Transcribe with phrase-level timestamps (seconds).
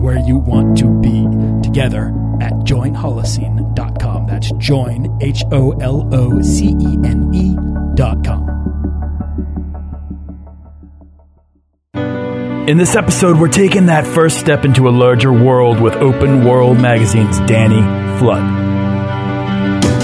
[0.00, 1.26] where you want to be
[1.62, 2.08] together
[2.40, 4.26] at joinholocene.com.
[4.26, 8.50] That's join, H O L O C E N E.com.
[12.68, 16.78] In this episode, we're taking that first step into a larger world with Open World
[16.78, 17.80] Magazine's Danny
[18.20, 18.69] Flood.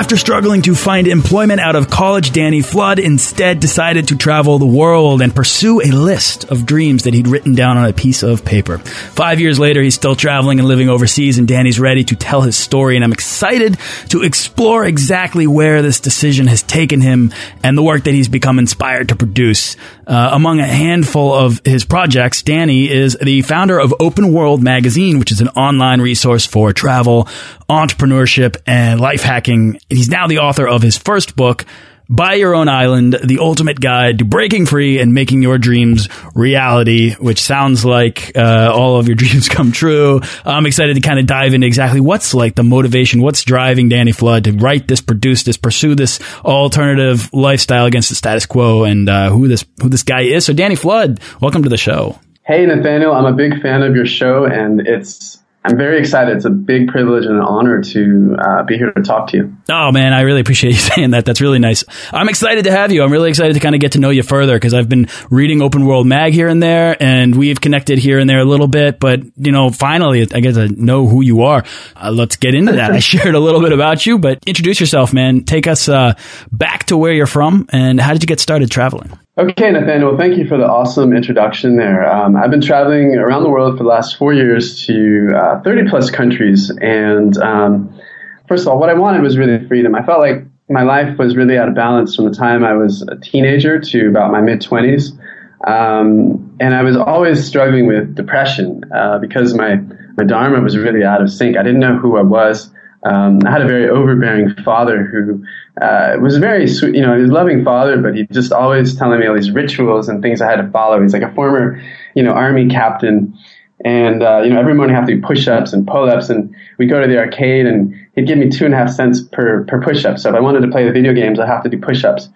[0.00, 4.64] After struggling to find employment out of college, Danny Flood instead decided to travel the
[4.64, 8.42] world and pursue a list of dreams that he'd written down on a piece of
[8.42, 8.78] paper.
[8.78, 12.56] Five years later, he's still traveling and living overseas, and Danny's ready to tell his
[12.56, 12.96] story.
[12.96, 13.76] And I'm excited
[14.08, 18.58] to explore exactly where this decision has taken him and the work that he's become
[18.58, 19.76] inspired to produce.
[20.06, 25.18] Uh, among a handful of his projects, Danny is the founder of Open World Magazine,
[25.18, 27.28] which is an online resource for travel,
[27.68, 29.78] entrepreneurship, and life hacking.
[29.88, 31.64] He's now the author of his first book,
[32.12, 37.14] Buy Your Own Island, the ultimate guide to breaking free and making your dreams reality,
[37.14, 40.20] which sounds like uh, all of your dreams come true.
[40.44, 44.10] I'm excited to kind of dive into exactly what's like the motivation, what's driving Danny
[44.10, 49.08] Flood to write this, produce this, pursue this alternative lifestyle against the status quo, and
[49.08, 50.44] uh, who this who this guy is.
[50.44, 52.18] So, Danny Flood, welcome to the show.
[52.42, 56.34] Hey, Nathaniel, I'm a big fan of your show, and it's I'm very excited.
[56.34, 59.56] It's a big privilege and an honor to uh, be here to talk to you.
[59.70, 61.26] Oh man, I really appreciate you saying that.
[61.26, 61.84] That's really nice.
[62.12, 63.02] I'm excited to have you.
[63.02, 65.60] I'm really excited to kind of get to know you further because I've been reading
[65.60, 68.98] Open World Mag here and there, and we've connected here and there a little bit.
[68.98, 71.62] But you know, finally, I get to know who you are.
[71.94, 72.90] Uh, let's get into that.
[72.92, 75.44] I shared a little bit about you, but introduce yourself, man.
[75.44, 76.14] Take us uh,
[76.50, 79.12] back to where you're from, and how did you get started traveling?
[79.38, 82.04] Okay, Nathaniel, thank you for the awesome introduction there.
[82.04, 85.88] Um, I've been traveling around the world for the last four years to uh, 30
[85.88, 86.68] plus countries.
[86.80, 88.00] And um,
[88.48, 89.94] first of all, what I wanted was really freedom.
[89.94, 93.02] I felt like my life was really out of balance from the time I was
[93.02, 95.16] a teenager to about my mid 20s.
[95.64, 99.76] Um, and I was always struggling with depression uh, because my,
[100.16, 101.56] my Dharma was really out of sync.
[101.56, 102.68] I didn't know who I was.
[103.02, 105.42] Um, I had a very overbearing father who
[105.82, 108.94] uh, was very sweet, you know, he was a loving father, but he just always
[108.94, 111.00] telling me all these rituals and things I had to follow.
[111.00, 111.82] He's like a former,
[112.14, 113.34] you know, army captain.
[113.82, 116.86] And, uh, you know, every morning I have to do push-ups and pull-ups and we
[116.86, 119.80] go to the arcade and he'd give me two and a half cents per, per
[119.80, 120.18] push-up.
[120.18, 122.28] So if I wanted to play the video games, I have to do push-ups.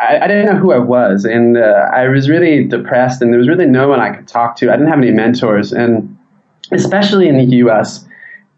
[0.00, 3.38] I, I didn't know who I was and, uh, I was really depressed and there
[3.38, 4.70] was really no one I could talk to.
[4.70, 6.16] I didn't have any mentors and
[6.70, 8.06] especially in the U.S.,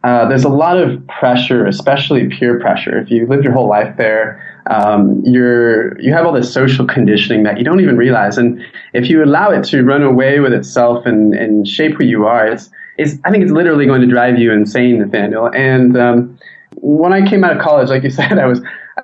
[0.07, 2.97] uh, there's a lot of pressure, especially peer pressure.
[2.97, 4.41] If you live your whole life there,
[4.71, 8.63] um, you're you have all this social conditioning that you don't even realize, and
[8.93, 12.47] if you allow it to run away with itself and, and shape who you are,
[12.47, 15.51] it's, it's I think it's literally going to drive you insane, Nathaniel.
[15.53, 16.39] And um,
[16.77, 18.61] when I came out of college, like you said, I was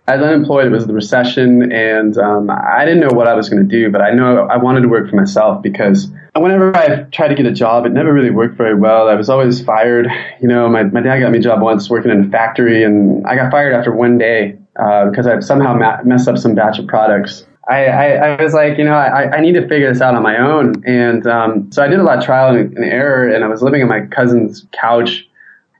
[0.06, 0.66] I was unemployed.
[0.66, 3.90] It was the recession, and um, I didn't know what I was going to do.
[3.90, 7.46] But I know I wanted to work for myself because whenever I tried to get
[7.46, 9.08] a job, it never really worked very well.
[9.08, 10.08] I was always fired.
[10.40, 13.26] You know, my my dad got me a job once working in a factory, and
[13.26, 16.78] I got fired after one day uh, because I somehow ma- messed up some batch
[16.78, 17.46] of products.
[17.68, 20.22] I, I, I, was like, you know, I, I need to figure this out on
[20.24, 20.82] my own.
[20.84, 23.62] And um, so I did a lot of trial and, and error, and I was
[23.62, 25.28] living on my cousin's couch.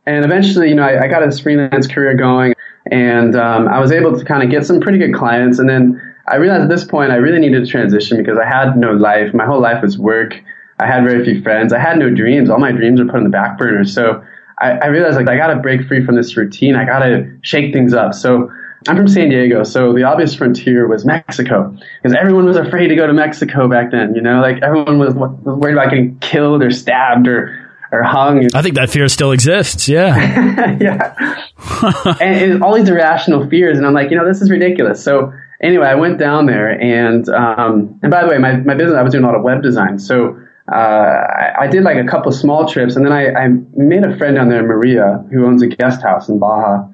[0.07, 2.55] And eventually, you know, I, I got this freelance career going
[2.91, 5.59] and um, I was able to kind of get some pretty good clients.
[5.59, 8.77] And then I realized at this point I really needed to transition because I had
[8.77, 9.35] no life.
[9.35, 10.35] My whole life was work.
[10.79, 11.73] I had very few friends.
[11.73, 12.51] I had no dreams.
[12.51, 13.85] All my dreams were put on the back burner.
[13.85, 14.25] So
[14.59, 16.77] I, I realized like I got to break free from this routine.
[16.77, 18.15] I got to shake things up.
[18.15, 18.51] So
[18.89, 22.97] I'm from San Diego, so the obvious frontier was Mexico because everyone was afraid to
[22.97, 24.15] go to Mexico back then.
[24.17, 27.59] You know, like everyone was, was worried about getting killed or stabbed or
[27.93, 28.49] or hung.
[28.55, 29.89] I think that fear still exists.
[29.89, 30.77] Yeah.
[30.81, 31.45] yeah.
[32.21, 33.77] and, and, all these irrational fears.
[33.77, 35.05] And I'm like, you know, this is ridiculous.
[35.05, 35.33] So
[35.63, 39.03] anyway, I went down there and, um, and by the way, my, my business, I
[39.03, 39.99] was doing a lot of web design.
[39.99, 40.39] So,
[40.71, 44.05] uh, I, I, did like a couple of small trips and then I, I made
[44.05, 46.89] a friend down there, Maria, who owns a guest house in Baja.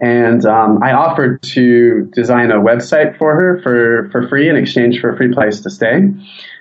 [0.00, 5.00] and um, I offered to design a website for her for for free in exchange
[5.00, 6.08] for a free place to stay.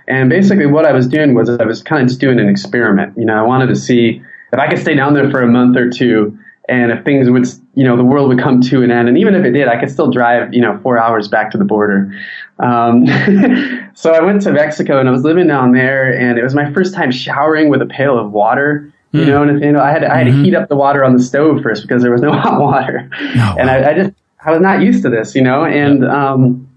[0.08, 3.18] And basically, what I was doing was I was kind of just doing an experiment.
[3.18, 4.22] You know, I wanted to see
[4.52, 6.38] if I could stay down there for a month or two,
[6.68, 9.08] and if things would, you know, the world would come to an end.
[9.08, 11.58] And even if it did, I could still drive, you know, four hours back to
[11.58, 12.14] the border.
[12.60, 13.06] Um,
[13.94, 16.72] so I went to Mexico and I was living down there, and it was my
[16.74, 18.92] first time showering with a pail of water.
[19.14, 19.28] You mm.
[19.28, 20.44] know, and you know, I had to, I had to mm-hmm.
[20.44, 23.56] heat up the water on the stove first because there was no hot water, oh,
[23.60, 24.12] and I, I, just
[24.46, 26.70] I was not used to this, you know, and um,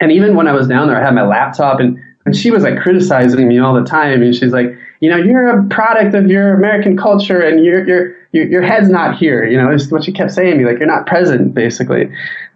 [0.00, 2.62] and even when I was down there, I had my laptop and and she was
[2.62, 6.26] like criticizing me all the time, and she's like, you know, you're a product of
[6.26, 9.44] your American culture, and your your your, head's not here.
[9.44, 12.10] You know, is what she kept saying to me, like you're not present, basically.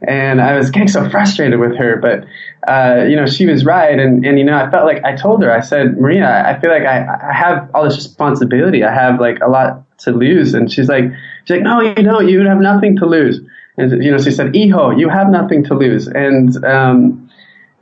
[0.06, 2.26] And I was getting so frustrated with her, but
[2.70, 5.42] uh, you know, she was right, and and you know, I felt like I told
[5.42, 8.84] her, I said, Maria, I feel like I, I have all this responsibility.
[8.84, 11.04] I have like a lot to lose, and she's like,
[11.44, 12.28] she's like, no, you don't.
[12.28, 13.40] You have nothing to lose.
[13.76, 17.23] And you know, she said, Hijo, you have nothing to lose, and um,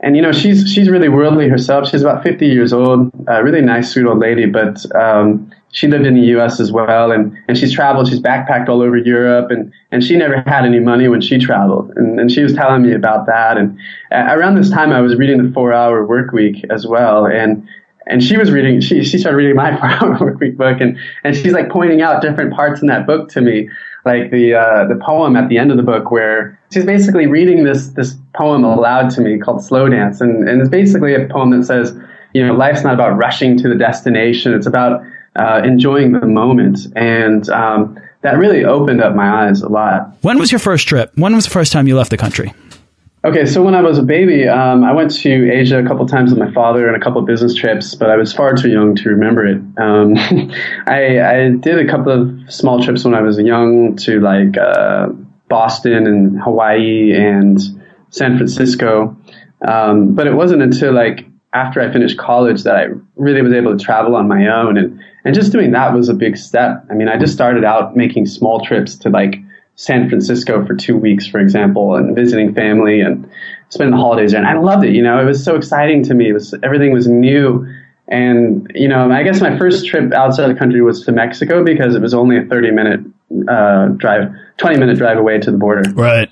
[0.03, 1.89] and you know she's she's really worldly herself.
[1.89, 4.45] She's about 50 years old, a really nice, sweet old lady.
[4.45, 6.59] But um, she lived in the U.S.
[6.59, 8.09] as well, and and she's traveled.
[8.09, 11.93] She's backpacked all over Europe, and and she never had any money when she traveled.
[11.95, 13.57] And and she was telling me about that.
[13.57, 13.79] And
[14.11, 17.65] around this time, I was reading the Four Hour Work Week as well, and
[18.05, 20.97] and she was reading she, she started reading my four hour work week book and
[21.23, 23.69] and she's like pointing out different parts in that book to me
[24.05, 27.63] like the uh, the poem at the end of the book where she's basically reading
[27.63, 31.51] this this poem aloud to me called Slow Dance, and and it's basically a poem
[31.51, 31.95] that says,
[32.33, 35.01] you know, life's not about rushing to the destination; it's about
[35.35, 40.15] uh, enjoying the moment, and um, that really opened up my eyes a lot.
[40.21, 41.11] When was your first trip?
[41.15, 42.53] When was the first time you left the country?
[43.25, 46.31] Okay, so when I was a baby, um, I went to Asia a couple times
[46.31, 48.95] with my father and a couple of business trips, but I was far too young
[48.95, 49.61] to remember it.
[49.77, 50.17] Um,
[50.87, 55.07] I, I, did a couple of small trips when I was young to like uh,
[55.47, 57.61] Boston and Hawaii and
[58.09, 59.15] San Francisco,
[59.65, 63.77] um, but it wasn't until like after I finished college that I really was able
[63.77, 66.85] to travel on my own, and and just doing that was a big step.
[66.91, 69.35] I mean, I just started out making small trips to like
[69.75, 73.29] San Francisco for two weeks, for example, and visiting family and
[73.69, 74.43] spending the holidays there.
[74.43, 74.93] And I loved it.
[74.93, 76.29] You know, it was so exciting to me.
[76.29, 77.67] It was everything was new.
[78.07, 81.95] And you know, I guess my first trip outside the country was to Mexico because
[81.95, 82.99] it was only a 30 minute
[83.47, 85.89] uh, drive, 20 minute drive away to the border.
[85.93, 86.29] Right.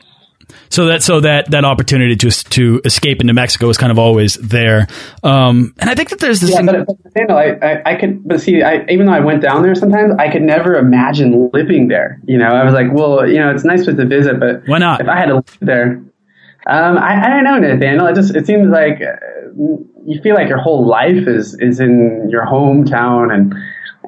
[0.71, 4.35] So that so that that opportunity to to escape into Mexico was kind of always
[4.35, 4.87] there.
[5.21, 6.51] Um, and I think that there's this.
[6.51, 9.41] Yeah, but, but Daniel, I, I, I, could, but see, I, even though I went
[9.41, 12.21] down there sometimes, I could never imagine living there.
[12.25, 15.01] You know, I was like, well, you know, it's nice to visit, but why not?
[15.01, 16.03] If I had to live there,
[16.67, 18.07] um, I, I don't know, Nathaniel.
[18.07, 19.15] It just it seems like uh,
[20.05, 23.53] you feel like your whole life is is in your hometown and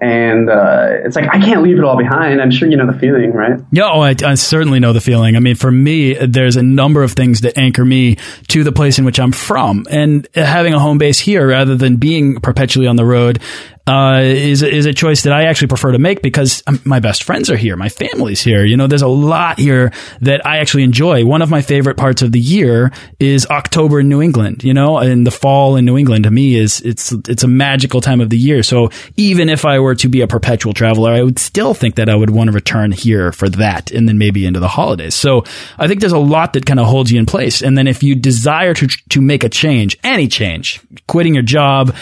[0.02, 2.42] and uh, it's like I can't leave it all behind.
[2.42, 3.60] I'm sure you know the feeling, right?
[3.72, 5.36] Yeah, oh, I, I, certainly know the feeling.
[5.36, 8.18] I mean, for me, there's a number of things that anchor me
[8.50, 11.98] to the place in which I'm from, and having a home base here rather than
[11.98, 13.40] being perpetually on the road
[13.86, 17.24] uh, is is a choice that I actually prefer to make because um, my best
[17.24, 18.64] friends are here, my family's here.
[18.64, 19.92] You know, there's a lot here
[20.22, 21.26] that I actually enjoy.
[21.26, 24.64] One of my favorite parts of the year is October in New England.
[24.64, 28.00] You know, and the fall in New England to me is it's it's a magical
[28.00, 28.64] time of the year.
[28.64, 32.08] So even if I were to be a perpetual traveler, I would still think that
[32.08, 35.14] I would want to return here for that, and then maybe into the holidays.
[35.14, 35.44] So
[35.78, 37.62] I think there's a lot that kind of holds you in place.
[37.62, 41.94] And then if you desire to to make a change, any change, quitting your job,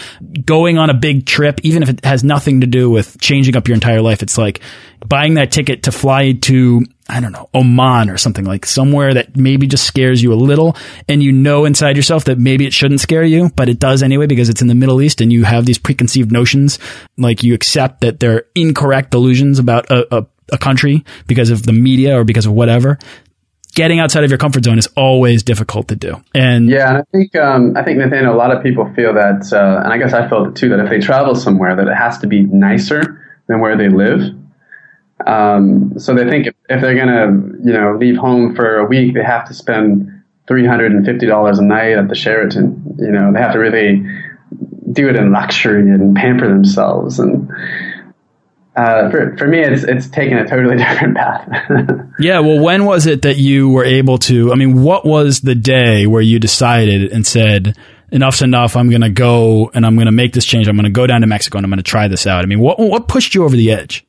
[0.44, 3.68] going on a big trip even if it has nothing to do with changing up
[3.68, 4.22] your entire life.
[4.22, 4.60] It's like
[5.06, 9.36] buying that ticket to fly to, I don't know, Oman or something like somewhere that
[9.36, 10.76] maybe just scares you a little.
[11.08, 14.26] And you know inside yourself that maybe it shouldn't scare you, but it does anyway
[14.26, 16.78] because it's in the Middle East and you have these preconceived notions.
[17.16, 21.72] Like you accept that they're incorrect delusions about a, a a country because of the
[21.72, 22.98] media or because of whatever
[23.74, 26.22] getting outside of your comfort zone is always difficult to do.
[26.34, 29.52] And yeah, and I think um, I think Nathaniel, a lot of people feel that,
[29.52, 31.94] uh, and I guess I felt it too, that if they travel somewhere, that it
[31.94, 34.20] has to be nicer than where they live.
[35.26, 37.26] Um, so they think if, if they're gonna,
[37.64, 41.26] you know, leave home for a week, they have to spend three hundred and fifty
[41.26, 42.96] dollars a night at the Sheraton.
[42.98, 44.04] You know, they have to really
[44.92, 47.50] do it in luxury and pamper themselves and
[48.74, 51.48] uh, for for me, it's it's taken a totally different path.
[52.18, 52.40] yeah.
[52.40, 54.52] Well, when was it that you were able to?
[54.52, 57.76] I mean, what was the day where you decided and said,
[58.10, 58.76] "Enough's enough.
[58.76, 60.68] I'm going to go and I'm going to make this change.
[60.68, 62.46] I'm going to go down to Mexico and I'm going to try this out." I
[62.46, 64.06] mean, what what pushed you over the edge?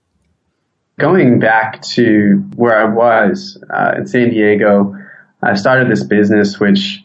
[0.98, 4.96] Going back to where I was uh, in San Diego,
[5.42, 7.04] I started this business, which,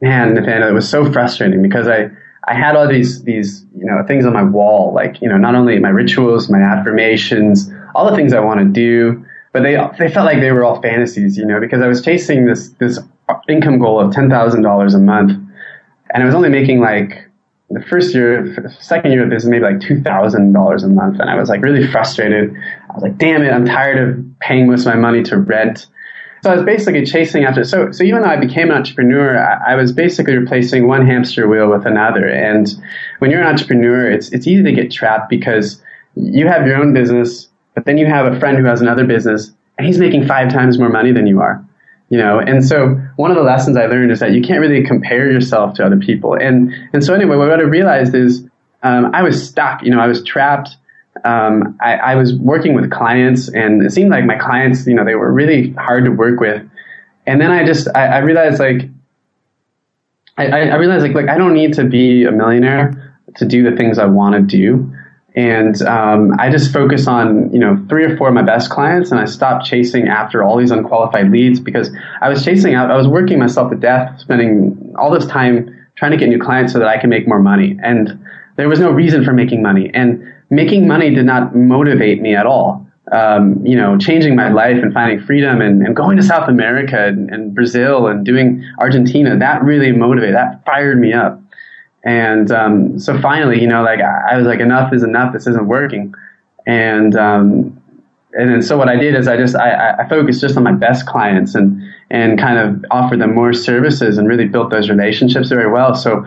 [0.00, 2.10] man, Nathaniel, it was so frustrating because I
[2.46, 5.54] I had all these these you know things on my wall, like you know not
[5.54, 10.12] only my rituals, my affirmations, all the things I want to do, but they they
[10.12, 12.98] felt like they were all fantasies, you know, because I was chasing this this
[13.48, 15.32] income goal of ten thousand dollars a month,
[16.12, 17.28] and I was only making like
[17.70, 21.28] the first year, second year of business, maybe like two thousand dollars a month, and
[21.28, 22.54] I was like really frustrated.
[22.88, 25.88] I was like, "Damn it, I'm tired of paying most of my money to rent."
[26.42, 27.64] So I was basically chasing after.
[27.64, 31.48] So so even though I became an entrepreneur, I, I was basically replacing one hamster
[31.48, 32.28] wheel with another.
[32.28, 32.68] And
[33.18, 35.82] when you're an entrepreneur, it's it's easy to get trapped because
[36.14, 39.52] you have your own business but then you have a friend who has another business
[39.78, 41.62] and he's making five times more money than you are.
[42.08, 44.84] You know, and so one of the lessons I learned is that you can't really
[44.84, 46.34] compare yourself to other people.
[46.34, 48.48] And and so anyway, what I realized is
[48.82, 49.82] um, I was stuck.
[49.82, 50.76] You know, I was trapped.
[51.24, 55.04] Um, I, I was working with clients, and it seemed like my clients, you know,
[55.04, 56.68] they were really hard to work with.
[57.26, 58.88] And then I just I, I realized like
[60.38, 63.76] I, I realized like like I don't need to be a millionaire to do the
[63.76, 64.92] things I want to do.
[65.34, 69.10] And um, I just focus on you know three or four of my best clients,
[69.10, 72.90] and I stopped chasing after all these unqualified leads because I was chasing out.
[72.90, 76.72] I was working myself to death, spending all this time trying to get new clients
[76.72, 77.78] so that I can make more money.
[77.82, 78.22] And
[78.56, 82.46] there was no reason for making money, and making money did not motivate me at
[82.46, 82.86] all.
[83.12, 87.06] Um, you know, changing my life and finding freedom and, and going to South America
[87.06, 91.40] and, and Brazil and doing Argentina, that really motivated, that fired me up.
[92.02, 95.32] And um, so finally, you know, like I was like, enough is enough.
[95.32, 96.14] This isn't working.
[96.66, 97.80] And um,
[98.32, 100.72] and then so what I did is I just I, I focused just on my
[100.72, 105.48] best clients and and kind of offered them more services and really built those relationships
[105.48, 105.94] very well.
[105.94, 106.24] So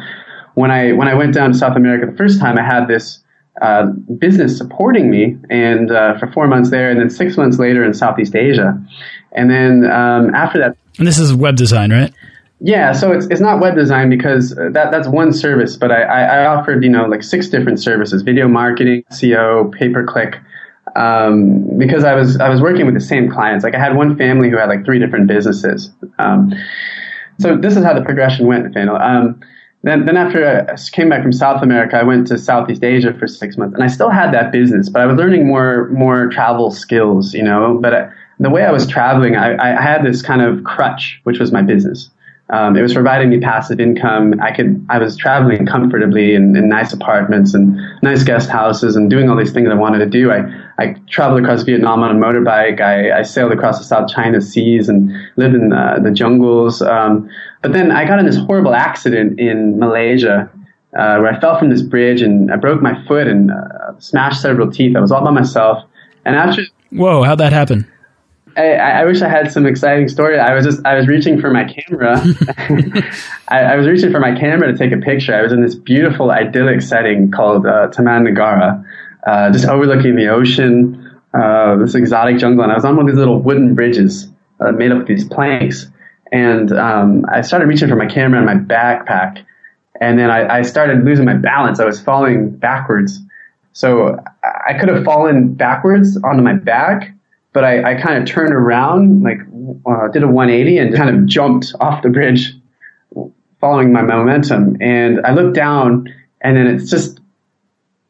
[0.55, 3.19] when I when I went down to South America the first time, I had this
[3.61, 3.87] uh,
[4.17, 7.93] business supporting me, and uh, for four months there, and then six months later in
[7.93, 8.81] Southeast Asia,
[9.33, 10.77] and then um, after that.
[10.97, 12.13] And this is web design, right?
[12.61, 16.45] Yeah, so it's it's not web design because that that's one service, but I, I
[16.45, 20.37] offered you know like six different services: video marketing, SEO, pay per click.
[20.95, 23.63] Um, because I was I was working with the same clients.
[23.63, 25.91] Like I had one family who had like three different businesses.
[26.17, 26.51] Um,
[27.39, 28.97] so this is how the progression went, Nathaniel.
[28.97, 29.39] Um,
[29.83, 33.27] then then after I came back from South America, I went to Southeast Asia for
[33.27, 36.71] six months, and I still had that business, but I was learning more more travel
[36.71, 37.77] skills, you know.
[37.81, 41.39] But I, the way I was traveling, I, I had this kind of crutch, which
[41.39, 42.09] was my business.
[42.51, 44.33] Um, it was providing me passive income.
[44.41, 49.07] I could, I was traveling comfortably in, in, nice apartments and nice guest houses and
[49.07, 50.31] doing all these things I wanted to do.
[50.31, 50.45] I,
[50.79, 52.81] I traveled across Vietnam on a motorbike.
[52.81, 56.81] I, I sailed across the South China Seas and lived in the, the jungles.
[56.81, 57.29] Um,
[57.61, 60.49] but then I got in this horrible accident in Malaysia
[60.97, 64.41] uh, where I fell from this bridge and I broke my foot and uh, smashed
[64.41, 64.95] several teeth.
[64.95, 65.83] I was all by myself.
[66.25, 67.91] And after, whoa, how'd that happen?
[68.59, 70.37] I, I, wish I had some exciting story.
[70.37, 72.19] I was just I was reaching for my camera.
[73.47, 75.33] I, I, was reaching for my camera to take a picture.
[75.33, 78.83] I was in this beautiful idyllic setting called uh, Taman Negara,
[79.25, 83.11] uh, just overlooking the ocean, uh, this exotic jungle, and I was on one of
[83.13, 84.27] these little wooden bridges
[84.59, 85.87] uh, made up of these planks.
[86.31, 89.43] And um, I started reaching for my camera and my backpack,
[90.01, 91.79] and then I, I started losing my balance.
[91.79, 93.19] I was falling backwards.
[93.71, 97.13] So I could have fallen backwards onto my back
[97.53, 99.39] but I, I kind of turned around, like
[99.85, 102.53] uh, did a 180 and kind of jumped off the bridge
[103.59, 104.77] following my momentum.
[104.81, 107.19] And I looked down and then it's just,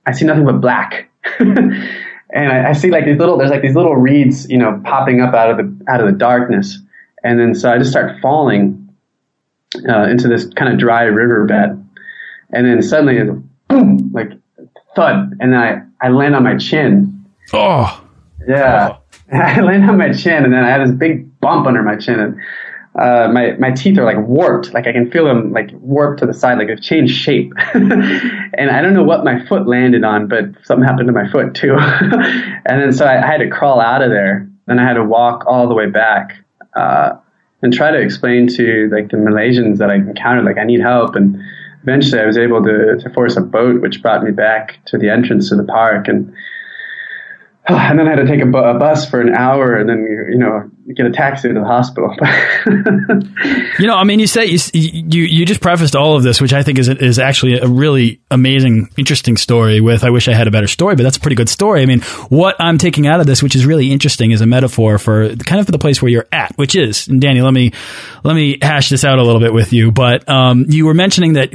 [0.05, 1.09] I see nothing but black.
[1.39, 1.87] and
[2.33, 5.33] I, I, see like these little, there's like these little reeds, you know, popping up
[5.33, 6.77] out of the, out of the darkness.
[7.23, 8.89] And then so I just start falling
[9.87, 11.85] uh, into this kind of dry riverbed.
[12.51, 13.19] And then suddenly,
[13.67, 14.31] boom, like
[14.95, 15.37] thud.
[15.39, 17.25] And then I, I land on my chin.
[17.53, 18.03] Oh.
[18.47, 18.89] Yeah.
[18.93, 18.98] Oh.
[19.33, 22.19] I land on my chin, and then I have this big bump under my chin,
[22.19, 22.39] and
[22.95, 24.73] uh, my my teeth are like warped.
[24.73, 27.53] Like I can feel them like warped to the side, like they've changed shape.
[27.73, 31.53] and I don't know what my foot landed on, but something happened to my foot
[31.53, 31.75] too.
[31.79, 34.49] and then so I, I, had to crawl out of there.
[34.65, 36.43] Then I had to walk all the way back
[36.75, 37.11] uh,
[37.61, 41.15] and try to explain to like the Malaysians that I encountered, like I need help.
[41.15, 41.39] And
[41.83, 45.09] eventually, I was able to to force a boat, which brought me back to the
[45.09, 46.33] entrance to the park and
[47.89, 50.05] and then I had to take a, bu- a, bus for an hour and then,
[50.29, 52.15] you know, get a taxi to the hospital.
[53.79, 56.51] you know, I mean, you say you, you, you just prefaced all of this, which
[56.51, 60.47] I think is, is actually a really amazing, interesting story with, I wish I had
[60.47, 61.83] a better story, but that's a pretty good story.
[61.83, 64.97] I mean, what I'm taking out of this, which is really interesting is a metaphor
[64.97, 67.71] for kind of the place where you're at, which is, and Danny, let me,
[68.23, 71.33] let me hash this out a little bit with you, but, um, you were mentioning
[71.33, 71.51] that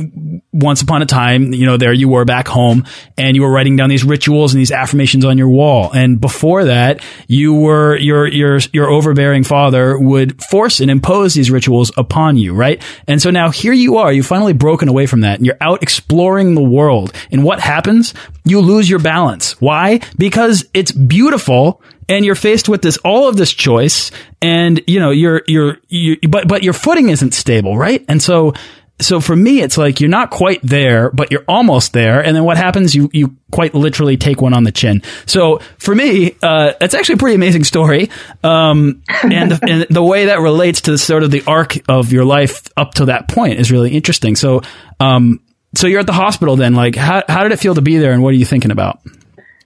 [0.52, 2.84] once upon a time, you know, there you were back home
[3.18, 5.90] and you were writing down these rituals and these affirmations on your wall.
[5.92, 11.50] And before that, you were, your, your, your overbearing father would force and impose these
[11.50, 12.82] rituals upon you, right?
[13.06, 15.82] And so now here you are, you've finally broken away from that and you're out
[15.82, 17.12] exploring the world.
[17.30, 18.14] And what happens?
[18.44, 19.60] You lose your balance.
[19.60, 20.00] Why?
[20.18, 24.10] Because it's beautiful and you're faced with this all of this choice,
[24.42, 28.04] and you know you're you're you but but your footing isn't stable, right?
[28.08, 28.52] And so
[29.00, 32.24] so for me, it's like you're not quite there, but you're almost there.
[32.24, 32.94] And then what happens?
[32.94, 35.02] You you quite literally take one on the chin.
[35.26, 38.10] So for me, uh, it's actually a pretty amazing story,
[38.42, 42.24] um, and, the, and the way that relates to sort of the arc of your
[42.24, 44.36] life up to that point is really interesting.
[44.36, 44.62] So
[45.00, 45.40] um,
[45.74, 46.74] so you're at the hospital then.
[46.74, 49.00] Like, how how did it feel to be there, and what are you thinking about?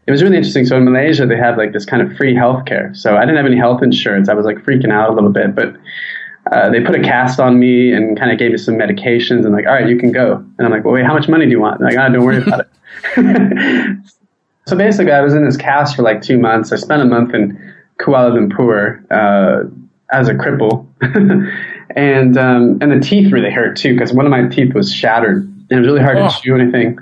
[0.06, 0.64] It was really interesting.
[0.64, 2.96] So in Malaysia, they have like this kind of free healthcare.
[2.96, 4.30] So I didn't have any health insurance.
[4.30, 5.76] I was like freaking out a little bit, but
[6.52, 9.52] uh, they put a cast on me and kind of gave me some medications and
[9.52, 10.36] like, all right, you can go.
[10.58, 11.80] And I'm like, well, wait, how much money do you want?
[11.80, 13.98] And like, ah, don't worry about it.
[14.66, 16.72] so basically, I was in this cast for like two months.
[16.72, 19.68] I spent a month in Kuala Lumpur uh,
[20.10, 20.86] as a cripple,
[21.96, 25.42] and um, and the teeth really hurt too because one of my teeth was shattered
[25.70, 26.28] and it was really hard oh.
[26.28, 26.98] to chew anything.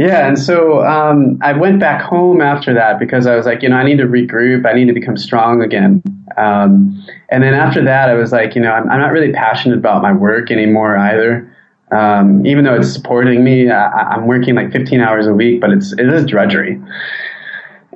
[0.00, 3.68] Yeah, and so um, I went back home after that because I was like, you
[3.68, 4.64] know, I need to regroup.
[4.64, 6.02] I need to become strong again.
[6.38, 9.76] Um, and then after that, I was like, you know, I'm, I'm, not really passionate
[9.76, 11.54] about my work anymore either.
[11.92, 15.68] Um, even though it's supporting me, I, am working like 15 hours a week, but
[15.70, 16.80] it's it is drudgery.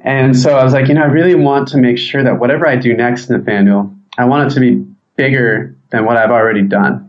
[0.03, 2.69] And so I was like, you know, I really want to make sure that whatever
[2.69, 4.85] I do next, Nathaniel, I want it to be
[5.17, 7.01] bigger than what I've already done.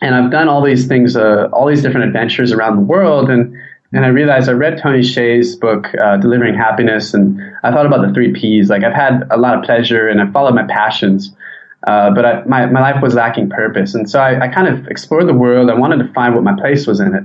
[0.00, 3.52] And I've done all these things, uh, all these different adventures around the world, and
[3.92, 8.06] and I realized I read Tony Hsieh's book, uh, Delivering Happiness, and I thought about
[8.06, 8.68] the three P's.
[8.68, 11.34] Like I've had a lot of pleasure and I followed my passions,
[11.86, 13.94] uh, but I, my, my life was lacking purpose.
[13.94, 15.70] And so I, I, kind of explored the world.
[15.70, 17.24] I wanted to find what my place was in it.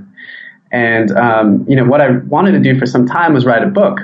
[0.72, 3.66] And, um, you know, what I wanted to do for some time was write a
[3.66, 4.00] book.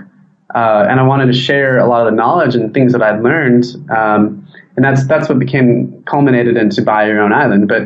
[0.55, 3.23] Uh, and I wanted to share a lot of the knowledge and things that I'd
[3.23, 3.65] learned.
[3.91, 7.69] Um, and that's, that's what became culminated into Buy Your Own Island.
[7.69, 7.83] But,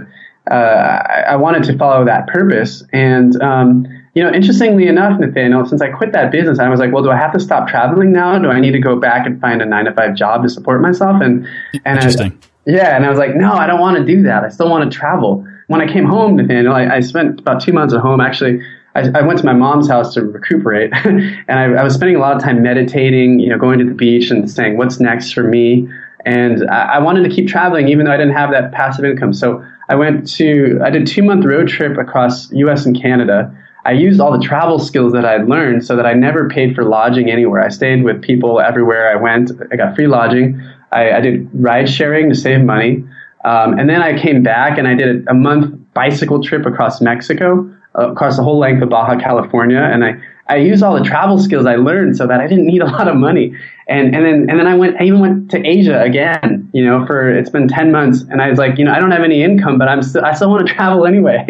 [0.51, 2.83] uh, I, I, wanted to follow that purpose.
[2.93, 6.93] And, um, you know, interestingly enough, Nathaniel, since I quit that business, I was like,
[6.93, 8.39] well, do I have to stop traveling now?
[8.39, 10.81] Do I need to go back and find a nine to five job to support
[10.81, 11.21] myself?
[11.21, 11.49] And,
[11.85, 12.39] and interesting.
[12.41, 12.97] I, yeah.
[12.97, 14.45] And I was like, no, I don't want to do that.
[14.45, 15.47] I still want to travel.
[15.67, 18.21] When I came home, Nathaniel, I, I spent about two months at home.
[18.21, 18.63] Actually,
[18.95, 22.21] I, I went to my mom's house to recuperate and I, I, was spending a
[22.21, 25.43] lot of time meditating, you know, going to the beach and saying, what's next for
[25.43, 25.89] me?
[26.25, 29.33] And I, I wanted to keep traveling even though I didn't have that passive income.
[29.33, 33.53] So I went to, I did two month road trip across US and Canada
[33.85, 36.85] I used all the travel skills that I'd learned so that I never paid for
[36.85, 37.63] lodging anywhere.
[37.63, 39.51] I stayed with people everywhere I went.
[39.71, 40.61] I got free lodging.
[40.91, 43.05] I, I did ride sharing to save money.
[43.45, 47.71] Um, and then I came back and I did a month bicycle trip across Mexico,
[47.99, 49.81] uh, across the whole length of Baja California.
[49.81, 50.13] And I,
[50.49, 53.09] I used all the travel skills I learned so that I didn't need a lot
[53.09, 53.57] of money.
[53.87, 57.05] And, and then, and then I went, I even went to Asia again, you know,
[57.07, 58.23] for, it's been 10 months.
[58.31, 60.33] And I was like, you know, I don't have any income, but I'm still, I
[60.33, 61.45] still want to travel anyway.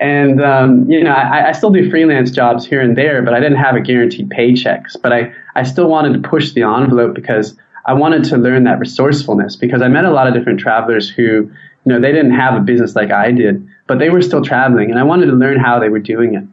[0.00, 3.40] And, um, you know, I, I still do freelance jobs here and there, but I
[3.40, 5.00] didn't have a guaranteed paychecks.
[5.00, 8.78] But I, I still wanted to push the envelope because I wanted to learn that
[8.78, 11.52] resourcefulness because I met a lot of different travelers who, you
[11.84, 14.98] know, they didn't have a business like I did, but they were still traveling and
[14.98, 16.44] I wanted to learn how they were doing it.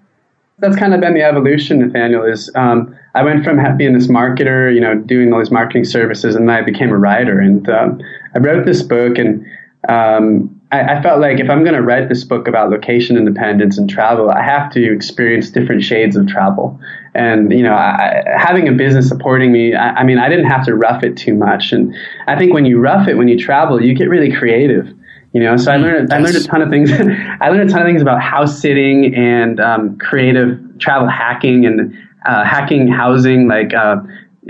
[0.60, 4.74] That's kind of been the evolution, Nathaniel, is um, I went from being this marketer,
[4.74, 8.02] you know, doing all these marketing services and then I became a writer and um,
[8.36, 9.46] I wrote this book and
[9.88, 13.78] um, I, I, felt like if I'm going to write this book about location independence
[13.78, 16.80] and travel, I have to experience different shades of travel.
[17.16, 20.66] And you know, I, having a business supporting me, I, I, mean, I didn't have
[20.66, 21.72] to rough it too much.
[21.72, 21.96] And
[22.28, 24.94] I think when you rough it, when you travel, you get really creative.
[25.34, 26.92] You know, so I learned I learned a ton of things.
[27.42, 31.94] I learned a ton of things about house sitting and um, creative travel hacking and
[32.26, 33.98] uh, hacking housing, like uh,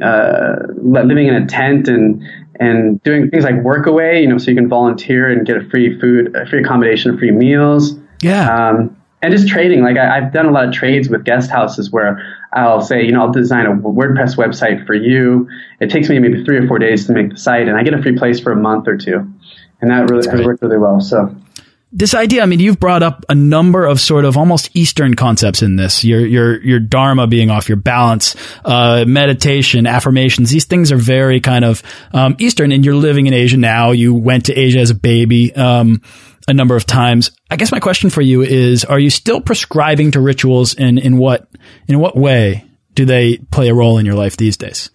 [0.02, 2.24] uh, living in a tent and
[2.60, 4.22] and doing things like work away.
[4.22, 7.32] you know, so you can volunteer and get a free food, a free accommodation, free
[7.32, 7.96] meals.
[8.22, 8.70] Yeah.
[8.70, 9.82] Um, and just trading.
[9.82, 12.22] Like I, have done a lot of trades with guest houses where
[12.54, 15.50] I'll say, you know, I'll design a WordPress website for you.
[15.80, 17.94] It takes me maybe three or four days to make the site, and I get
[17.94, 19.32] a free place for a month or two,
[19.82, 21.00] and that really has worked really well.
[21.00, 21.36] So
[21.92, 25.63] this idea, I mean, you've brought up a number of sort of almost Eastern concepts
[25.63, 26.04] in this.
[26.04, 30.52] Your your your dharma being off, your balance, uh, meditation, affirmations.
[30.52, 31.82] These things are very kind of
[32.13, 33.92] um, Eastern, and you're living in Asia now.
[33.92, 36.02] You went to Asia as a baby um,
[36.48, 37.32] a number of times.
[37.50, 41.18] I guess my question for you is: Are you still prescribing to rituals, and in
[41.18, 41.50] what
[41.88, 44.92] in what way do they play a role in your life these days?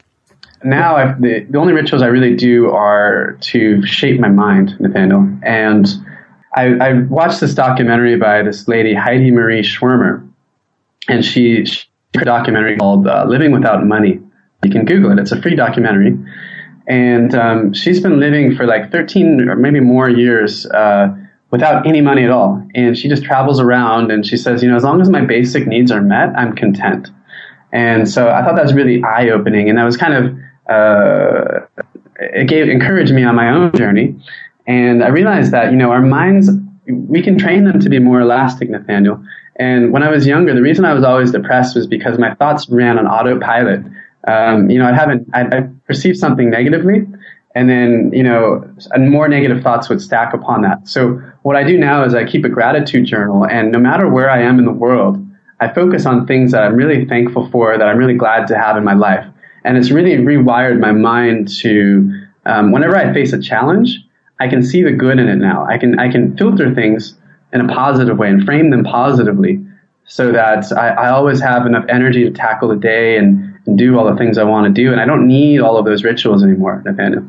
[0.64, 5.28] Now, I've, the the only rituals I really do are to shape my mind, Nathaniel,
[5.42, 5.86] and
[6.56, 10.26] I, I, watched this documentary by this lady, Heidemarie Schwermer,
[11.08, 11.84] and she, she
[12.16, 14.20] a documentary called uh, Living Without Money.
[14.62, 15.18] You can Google it.
[15.18, 16.16] It's a free documentary.
[16.86, 21.14] And um, she's been living for like 13 or maybe more years uh,
[21.50, 22.66] without any money at all.
[22.74, 25.66] And she just travels around and she says, you know, as long as my basic
[25.66, 27.08] needs are met, I'm content.
[27.72, 29.68] And so I thought that was really eye opening.
[29.68, 31.60] And I was kind of uh,
[32.18, 34.16] it gave encouraged me on my own journey,
[34.66, 36.50] and I realized that you know our minds
[36.86, 39.24] we can train them to be more elastic, Nathaniel.
[39.56, 42.68] And when I was younger, the reason I was always depressed was because my thoughts
[42.68, 43.84] ran on autopilot.
[44.26, 47.06] Um, you know, I'd have I'd perceive something negatively,
[47.54, 50.88] and then you know, more negative thoughts would stack upon that.
[50.88, 54.30] So what I do now is I keep a gratitude journal, and no matter where
[54.30, 55.24] I am in the world,
[55.60, 58.76] I focus on things that I'm really thankful for, that I'm really glad to have
[58.76, 59.26] in my life,
[59.64, 63.98] and it's really rewired my mind to um, whenever I face a challenge,
[64.38, 65.64] I can see the good in it now.
[65.64, 67.16] I can I can filter things
[67.52, 69.64] in a positive way and frame them positively,
[70.06, 73.98] so that I, I always have enough energy to tackle the day and, and do
[73.98, 76.42] all the things I want to do, and I don't need all of those rituals
[76.42, 77.24] anymore, Nathaniel.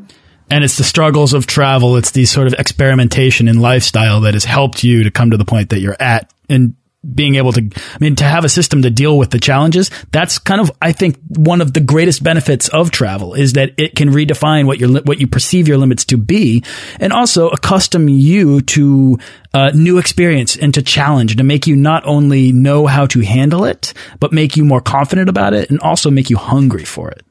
[0.49, 1.95] And it's the struggles of travel.
[1.95, 5.45] It's the sort of experimentation in lifestyle that has helped you to come to the
[5.45, 6.31] point that you're at.
[6.49, 6.75] And
[7.13, 10.39] being able to, I mean, to have a system to deal with the challenges, that's
[10.39, 14.09] kind of, I think, one of the greatest benefits of travel is that it can
[14.09, 16.63] redefine what your, what you perceive your limits to be
[16.99, 19.17] and also accustom you to
[19.53, 23.65] uh, new experience and to challenge to make you not only know how to handle
[23.65, 27.23] it, but make you more confident about it and also make you hungry for it.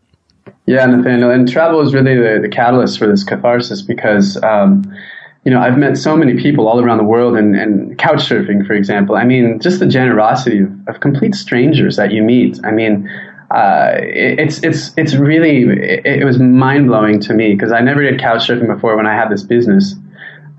[0.67, 4.95] Yeah, Nathaniel, and travel is really the, the catalyst for this catharsis because, um,
[5.45, 8.67] you know, I've met so many people all around the world and, and couch surfing,
[8.67, 9.15] for example.
[9.15, 12.59] I mean, just the generosity of, of complete strangers that you meet.
[12.65, 13.11] I mean,
[13.51, 17.81] uh, it, it's, it's, it's really, it, it was mind blowing to me because I
[17.81, 19.95] never did couch surfing before when I had this business.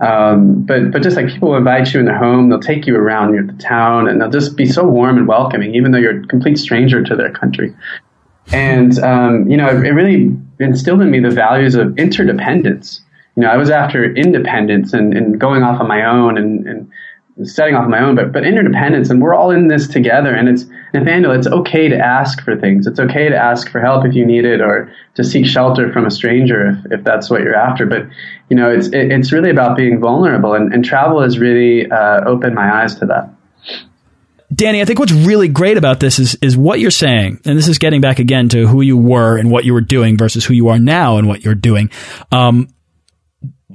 [0.02, 3.32] Um, but, but just like people invite you in their home, they'll take you around
[3.48, 6.60] the town and they'll just be so warm and welcoming, even though you're a complete
[6.60, 7.74] stranger to their country.
[8.52, 13.02] And, um, you know, it, it really instilled in me the values of interdependence
[13.36, 16.92] you know, I was after independence and, and going off on my own and, and
[17.44, 19.10] setting off on my own, but, but interdependence.
[19.10, 20.34] And we're all in this together.
[20.34, 22.88] And it's, Nathaniel, it's okay to ask for things.
[22.88, 26.06] It's okay to ask for help if you need it or to seek shelter from
[26.06, 27.86] a stranger if, if that's what you're after.
[27.86, 28.08] But,
[28.50, 30.54] you know, it's, it, it's really about being vulnerable.
[30.54, 33.30] And, and travel has really uh, opened my eyes to that.
[34.54, 37.68] Danny, I think what's really great about this is is what you're saying, and this
[37.68, 40.54] is getting back again to who you were and what you were doing versus who
[40.54, 41.90] you are now and what you're doing.
[42.32, 42.68] Um,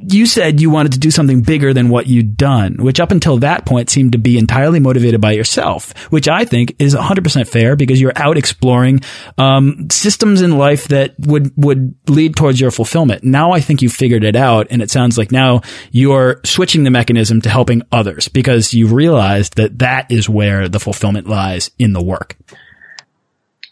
[0.09, 3.39] you said you wanted to do something bigger than what you'd done, which up until
[3.39, 7.77] that point seemed to be entirely motivated by yourself, which I think is 100% fair
[7.77, 9.01] because you're out exploring
[9.39, 13.25] um, systems in life that would would lead towards your fulfillment.
[13.25, 15.61] Now I think you've figured it out, and it sounds like now
[15.91, 20.81] you're switching the mechanism to helping others because you've realized that that is where the
[20.81, 22.37] fulfillment lies in the work.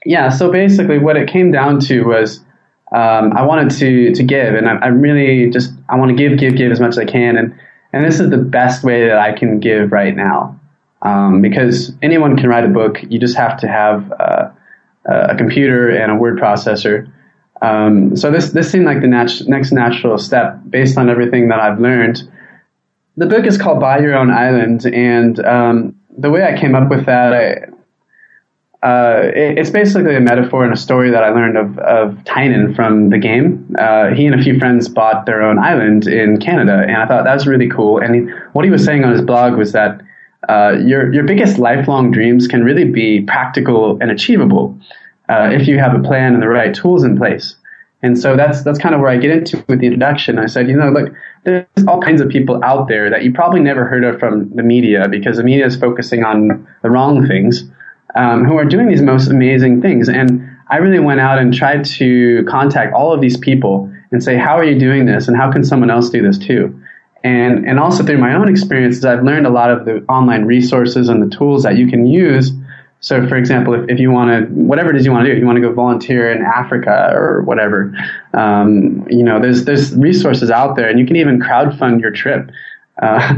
[0.04, 0.28] Yeah.
[0.28, 2.44] So basically, what it came down to was
[2.92, 6.38] um, I wanted to to give, and I, I really just I want to give,
[6.38, 7.54] give, give as much as I can, and
[7.92, 10.58] and this is the best way that I can give right now,
[11.02, 12.98] um, because anyone can write a book.
[13.08, 14.50] You just have to have uh,
[15.04, 17.12] a computer and a word processor.
[17.60, 21.60] Um, so this this seemed like the nat- next natural step based on everything that
[21.60, 22.22] I've learned.
[23.16, 26.88] The book is called Buy Your Own Island, and um, the way I came up
[26.88, 27.77] with that, I,
[28.82, 32.74] uh, it, it's basically a metaphor and a story that I learned of, of Tynan
[32.74, 33.74] from the game.
[33.78, 37.24] Uh, he and a few friends bought their own island in Canada, and I thought
[37.24, 37.98] that was really cool.
[37.98, 38.20] And he,
[38.52, 40.00] what he was saying on his blog was that
[40.48, 44.78] uh, your your biggest lifelong dreams can really be practical and achievable
[45.28, 47.56] uh, if you have a plan and the right tools in place.
[48.00, 50.38] And so that's that's kind of where I get into with the introduction.
[50.38, 51.12] I said, you know, look,
[51.42, 54.62] there's all kinds of people out there that you probably never heard of from the
[54.62, 57.68] media because the media is focusing on the wrong things
[58.14, 60.08] um, who are doing these most amazing things.
[60.08, 64.36] And I really went out and tried to contact all of these people and say,
[64.36, 65.28] how are you doing this?
[65.28, 66.80] And how can someone else do this too?
[67.24, 71.08] And, and also through my own experiences, I've learned a lot of the online resources
[71.08, 72.52] and the tools that you can use.
[73.00, 75.34] So, for example, if, if you want to, whatever it is you want to do,
[75.34, 77.94] if you want to go volunteer in Africa or whatever,
[78.34, 82.50] um, you know, there's, there's resources out there and you can even crowdfund your trip.
[83.00, 83.34] Uh,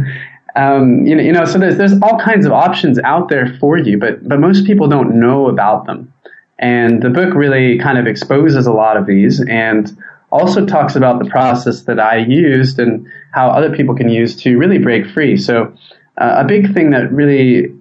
[0.56, 3.78] um, you know, you know, so there's there's all kinds of options out there for
[3.78, 6.12] you, but but most people don't know about them.
[6.58, 9.96] And the book really kind of exposes a lot of these, and
[10.30, 14.56] also talks about the process that I used and how other people can use to
[14.56, 15.36] really break free.
[15.36, 15.76] So
[16.18, 17.74] uh, a big thing that really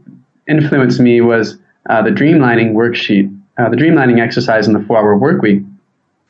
[0.47, 1.57] influenced me was
[1.89, 5.61] uh, the dreamlining worksheet, uh, the dreamlining exercise in the four-hour work week,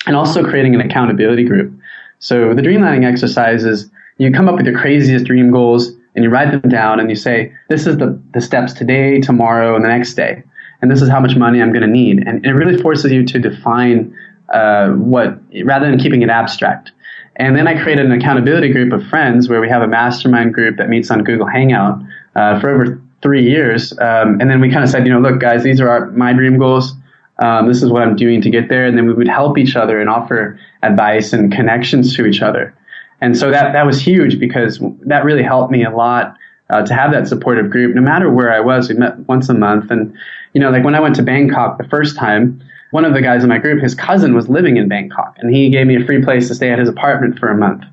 [0.06, 1.74] and also creating an accountability group.
[2.20, 6.30] So the dreamlining exercise is you come up with your craziest dream goals and you
[6.30, 9.88] write them down and you say, this is the, the steps today, tomorrow, and the
[9.88, 10.44] next day.
[10.82, 12.28] And this is how much money I'm going to need.
[12.28, 14.14] And it really forces you to define
[14.54, 16.92] uh, what, rather than keeping it abstract.
[17.38, 20.76] And then I created an accountability group of friends where we have a mastermind group
[20.76, 22.02] that meets on Google Hangout
[22.36, 23.94] uh, for over three years.
[23.94, 26.34] Um, and then we kind of said, you know, look, guys, these are our, my
[26.34, 26.96] dream goals.
[27.42, 28.86] Um, this is what I'm doing to get there.
[28.86, 32.76] And then we would help each other and offer advice and connections to each other.
[33.22, 36.36] And so that, that was huge because that really helped me a lot
[36.70, 37.96] uh, to have that supportive group.
[37.96, 39.92] No matter where I was, we met once a month.
[39.92, 40.16] And,
[40.54, 43.44] you know, like when I went to Bangkok the first time, one of the guys
[43.44, 46.24] in my group, his cousin was living in Bangkok and he gave me a free
[46.24, 47.84] place to stay at his apartment for a month.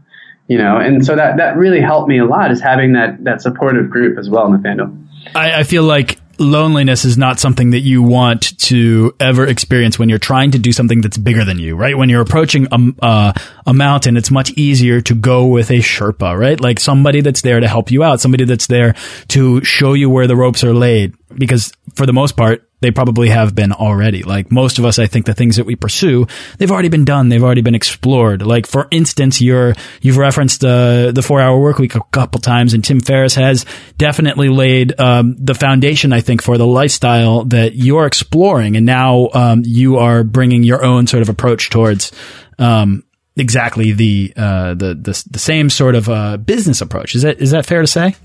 [0.48, 3.42] You know, and so that, that really helped me a lot is having that, that
[3.42, 4.96] supportive group as well, in Nathaniel.
[5.34, 10.08] I, I feel like loneliness is not something that you want to ever experience when
[10.08, 11.96] you're trying to do something that's bigger than you, right?
[11.96, 13.32] When you're approaching a, uh,
[13.66, 16.60] a mountain, it's much easier to go with a Sherpa, right?
[16.60, 18.94] Like somebody that's there to help you out, somebody that's there
[19.28, 21.14] to show you where the ropes are laid.
[21.34, 24.22] Because for the most part, they probably have been already.
[24.22, 26.26] Like most of us, I think the things that we pursue,
[26.58, 27.28] they've already been done.
[27.28, 28.42] They've already been explored.
[28.42, 32.74] Like for instance, you're, you've referenced uh, the four hour work week a couple times
[32.74, 33.64] and Tim Ferriss has
[33.96, 38.76] definitely laid um, the foundation, I think, for the lifestyle that you're exploring.
[38.76, 42.12] And now um, you are bringing your own sort of approach towards
[42.58, 43.04] um,
[43.36, 47.14] exactly the, uh, the, the, the same sort of uh, business approach.
[47.14, 48.16] Is that, is that fair to say?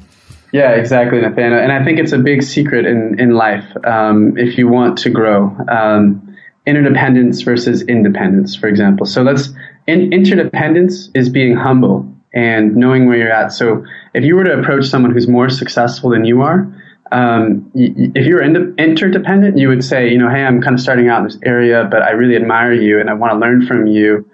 [0.51, 1.59] Yeah, exactly, Nathaniel.
[1.59, 5.09] And I think it's a big secret in, in life um, if you want to
[5.09, 5.55] grow.
[5.69, 6.35] Um,
[6.65, 9.05] interdependence versus independence, for example.
[9.05, 9.49] So let's,
[9.87, 13.51] in, interdependence is being humble and knowing where you're at.
[13.51, 13.83] So
[14.13, 16.71] if you were to approach someone who's more successful than you are,
[17.11, 21.19] um, if you're interdependent, you would say, you know, hey, I'm kind of starting out
[21.19, 24.29] in this area, but I really admire you and I want to learn from you.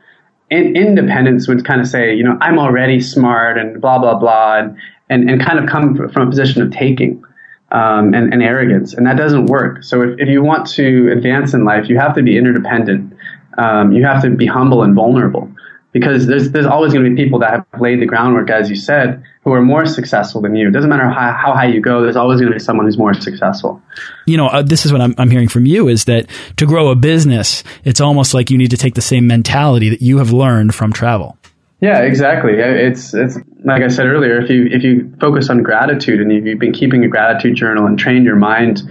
[0.50, 4.60] In, independence would kind of say, you know, I'm already smart and blah, blah, blah.
[4.60, 4.78] And,
[5.10, 7.24] and, and kind of come from a position of taking
[7.72, 8.94] um, and, and, arrogance.
[8.94, 9.84] And that doesn't work.
[9.84, 13.14] So if, if you want to advance in life, you have to be interdependent.
[13.58, 15.52] Um, you have to be humble and vulnerable
[15.92, 18.76] because there's, there's always going to be people that have laid the groundwork, as you
[18.76, 20.68] said, who are more successful than you.
[20.68, 22.98] It doesn't matter how, how high you go, there's always going to be someone who's
[22.98, 23.82] more successful.
[24.26, 26.90] You know, uh, this is what I'm, I'm hearing from you is that to grow
[26.90, 30.32] a business, it's almost like you need to take the same mentality that you have
[30.32, 31.38] learned from travel.
[31.80, 32.54] Yeah, exactly.
[32.54, 33.38] It's it's
[33.68, 34.40] like I said earlier.
[34.40, 38.00] If you if you focus on gratitude and you've been keeping a gratitude journal and
[38.00, 38.82] trained your mind,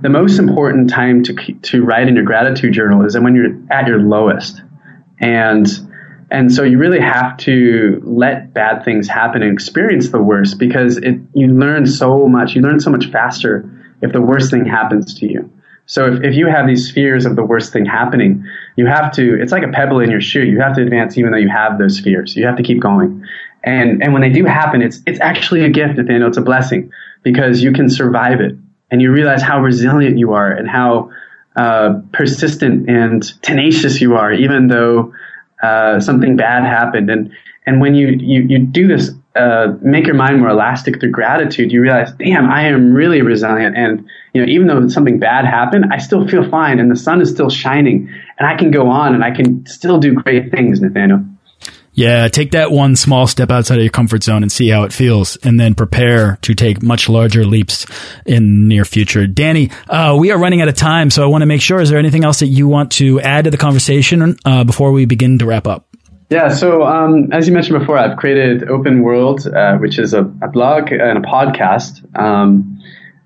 [0.00, 3.86] the most important time to to write in your gratitude journal is when you're at
[3.88, 4.62] your lowest,
[5.18, 5.66] and
[6.30, 10.98] and so you really have to let bad things happen and experience the worst because
[10.98, 12.54] it you learn so much.
[12.54, 13.68] You learn so much faster
[14.02, 15.50] if the worst thing happens to you.
[15.86, 19.42] So if, if you have these fears of the worst thing happening, you have to,
[19.42, 20.42] it's like a pebble in your shoe.
[20.42, 22.36] You have to advance even though you have those fears.
[22.36, 23.26] You have to keep going.
[23.64, 26.28] And, and when they do happen, it's, it's actually a gift, Nathaniel.
[26.28, 26.90] It's a blessing
[27.22, 28.56] because you can survive it
[28.90, 31.10] and you realize how resilient you are and how,
[31.54, 35.14] uh, persistent and tenacious you are, even though,
[35.62, 37.10] uh, something bad happened.
[37.10, 37.32] And,
[37.66, 41.72] and when you, you, you do this, uh, make your mind more elastic through gratitude,
[41.72, 43.76] you realize, damn, I am really resilient.
[43.76, 47.20] And, you know, even though something bad happened, I still feel fine and the sun
[47.20, 50.80] is still shining and I can go on and I can still do great things,
[50.80, 51.24] Nathaniel.
[51.94, 54.94] Yeah, take that one small step outside of your comfort zone and see how it
[54.94, 57.84] feels, and then prepare to take much larger leaps
[58.24, 59.26] in near future.
[59.26, 61.80] Danny, uh, we are running out of time, so I want to make sure.
[61.80, 65.04] Is there anything else that you want to add to the conversation uh, before we
[65.04, 65.86] begin to wrap up?
[66.30, 70.20] Yeah, so um, as you mentioned before, I've created Open World, uh, which is a,
[70.40, 72.00] a, blog and a podcast.
[72.18, 72.82] Um,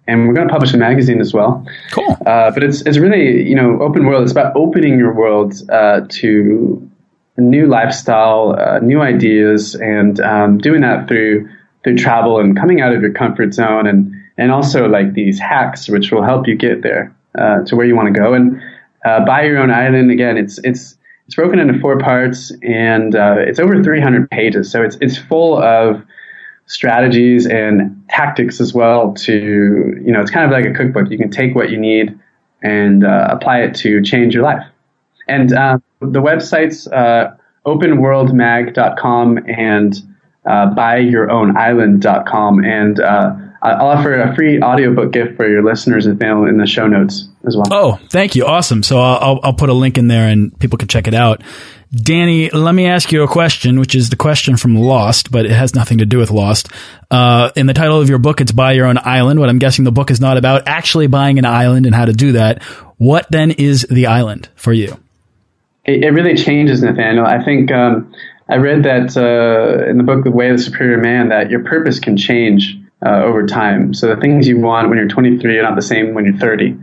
[0.08, 1.64] and we're going to publish a magazine as well.
[1.92, 2.16] Cool.
[2.26, 4.24] Uh, but it's it's really you know open world.
[4.24, 6.90] It's about opening your world uh, to
[7.36, 11.48] new lifestyle, uh, new ideas, and um, doing that through
[11.84, 15.88] through travel and coming out of your comfort zone, and and also like these hacks
[15.88, 18.34] which will help you get there uh, to where you want to go.
[18.34, 18.60] And
[19.04, 20.36] uh, buy your own island again.
[20.36, 20.96] It's it's
[21.26, 24.70] it's broken into four parts, and uh, it's over 300 pages.
[24.70, 26.04] So it's it's full of
[26.66, 29.32] strategies and tactics as well to,
[30.04, 31.10] you know, it's kind of like a cookbook.
[31.10, 32.18] You can take what you need
[32.62, 34.64] and uh, apply it to change your life.
[35.28, 37.36] And uh, the websites, uh,
[37.66, 39.94] openworldmag.com and
[40.44, 42.64] uh, buyyourownisland.com.
[42.64, 46.66] And uh, I'll offer a free audiobook gift for your listeners and family in the
[46.66, 47.66] show notes as well.
[47.70, 48.46] Oh, thank you.
[48.46, 48.82] Awesome.
[48.82, 51.42] So I'll, I'll put a link in there and people can check it out.
[51.92, 55.52] Danny, let me ask you a question, which is the question from Lost, but it
[55.52, 56.68] has nothing to do with Lost.
[57.10, 59.84] Uh, in the title of your book, it's Buy Your Own Island, but I'm guessing
[59.84, 62.62] the book is not about actually buying an island and how to do that.
[62.98, 64.96] What then is the island for you?
[65.86, 67.26] It, it really changes, Nathaniel.
[67.26, 68.12] I think um,
[68.48, 71.64] I read that uh, in the book, The Way of the Superior Man, that your
[71.64, 73.94] purpose can change uh, over time.
[73.94, 76.76] So the things you want when you're 23 are not the same when you're 30.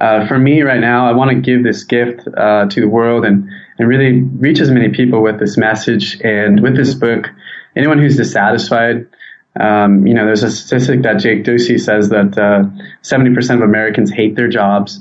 [0.00, 3.24] Uh, for me right now, I want to give this gift uh, to the world
[3.24, 6.20] and and really reach as many people with this message.
[6.20, 7.28] And with this book,
[7.74, 9.08] anyone who's dissatisfied,
[9.58, 12.68] um, you know, there's a statistic that Jake Ducey says that uh,
[13.02, 15.00] 70% of Americans hate their jobs.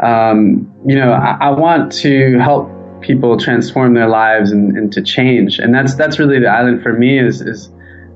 [0.00, 2.70] Um, you know, I, I, want to help
[3.02, 5.58] people transform their lives and, and, to change.
[5.58, 7.70] And that's that's really the island for me is is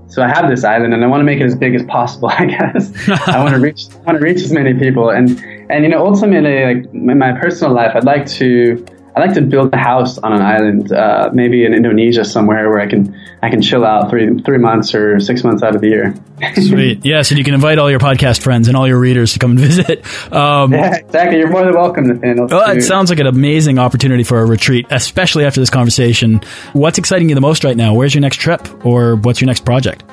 [0.09, 2.29] so I have this island and I want to make it as big as possible.
[2.33, 2.93] I guess
[3.29, 6.07] I want to reach I want to reach as many people and and you know
[6.07, 8.85] ultimately like in my personal life I'd like to
[9.17, 12.81] I like to build a house on an island, uh, maybe in Indonesia somewhere where
[12.81, 15.89] I can I can chill out three three months or six months out of the
[15.89, 16.15] year.
[16.55, 19.39] Sweet, yes, and you can invite all your podcast friends and all your readers to
[19.39, 20.05] come and visit.
[20.31, 21.39] Um, yeah, exactly.
[21.39, 22.47] You're more than welcome, Nathaniel.
[22.47, 26.43] Well, it sounds like an amazing opportunity for a retreat, especially after this conversation.
[26.75, 27.95] What's exciting you the most right now?
[27.95, 30.05] Where's your next trip, or what's your next project?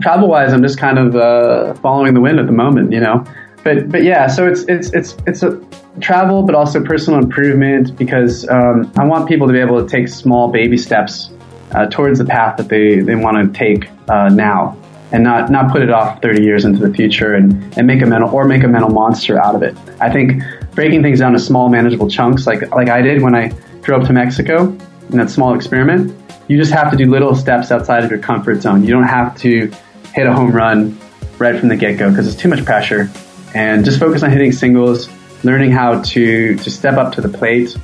[0.00, 2.90] Travel wise, I'm just kind of uh, following the wind at the moment.
[2.92, 3.24] You know,
[3.64, 5.60] but but yeah, so it's it's it's it's a
[6.00, 10.08] travel, but also personal improvement because um, I want people to be able to take
[10.08, 11.30] small baby steps
[11.72, 14.76] uh, towards the path that they, they want to take uh, now
[15.10, 18.06] and not, not put it off 30 years into the future and, and make a
[18.06, 19.76] mental or make a mental monster out of it.
[20.00, 20.42] I think
[20.72, 23.48] breaking things down to small manageable chunks like like I did when I
[23.82, 24.64] drove to Mexico
[25.10, 26.14] in that small experiment,
[26.48, 28.84] you just have to do little steps outside of your comfort zone.
[28.84, 29.72] You don't have to
[30.14, 30.98] hit a home run
[31.38, 33.10] right from the get go because it's too much pressure.
[33.54, 35.08] And just focus on hitting singles,
[35.44, 37.76] learning how to, to step up to the plate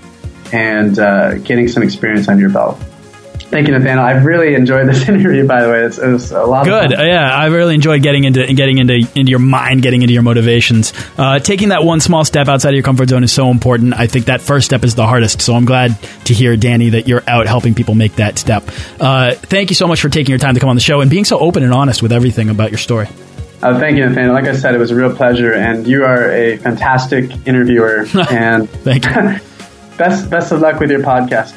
[0.53, 2.81] and uh, getting some experience under your belt.
[3.55, 4.05] Thank you, Nathaniel.
[4.05, 5.47] I've really enjoyed this interview.
[5.47, 6.65] By the way, it's, it was a lot.
[6.65, 6.91] Good.
[6.91, 10.93] Yeah, I really enjoyed getting into getting into into your mind, getting into your motivations.
[11.17, 13.95] Uh, taking that one small step outside of your comfort zone is so important.
[13.95, 15.41] I think that first step is the hardest.
[15.41, 18.65] So I'm glad to hear, Danny, that you're out helping people make that step.
[18.99, 21.09] Uh, thank you so much for taking your time to come on the show and
[21.09, 23.09] being so open and honest with everything about your story.
[23.65, 24.35] Uh, thank you, Nathaniel.
[24.35, 28.05] Like I said, it was a real pleasure, and you are a fantastic interviewer.
[28.31, 29.11] and thank you.
[29.97, 31.53] best best of luck with your podcast.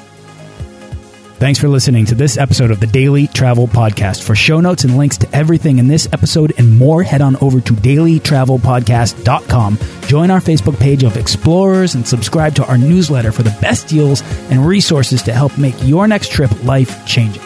[1.38, 4.24] Thanks for listening to this episode of the Daily Travel Podcast.
[4.24, 7.60] For show notes and links to everything in this episode and more, head on over
[7.60, 9.78] to dailytravelpodcast.com.
[10.08, 14.24] Join our Facebook page of explorers and subscribe to our newsletter for the best deals
[14.50, 17.44] and resources to help make your next trip life changing.